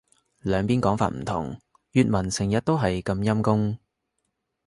[0.39, 1.59] 兩邊講法唔同。
[1.93, 3.77] 粵文成日都係咁陰功